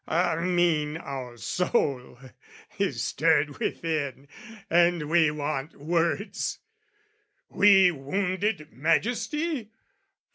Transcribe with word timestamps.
I 0.07 0.37
mean, 0.43 0.97
our 0.97 1.37
soul 1.37 2.17
is 2.79 3.03
stirred 3.03 3.59
within, 3.59 4.27
And 4.67 5.11
we 5.11 5.29
want 5.29 5.75
words. 5.79 6.57
We 7.49 7.91
wounded 7.91 8.71
Majesty? 8.73 9.69